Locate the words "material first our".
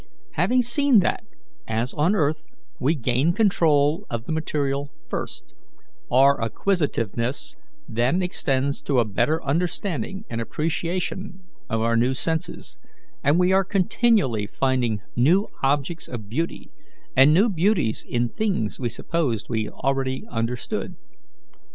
4.31-6.41